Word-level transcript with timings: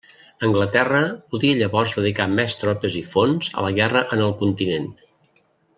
Anglaterra 0.45 1.01
podia 1.33 1.57
llavors 1.59 1.93
dedicar 1.99 2.27
més 2.39 2.57
tropes 2.63 2.95
i 3.03 3.05
fons 3.13 3.53
a 3.63 3.67
la 3.69 3.73
guerra 3.81 4.05
en 4.17 4.25
el 4.29 4.35
continent. 4.41 4.93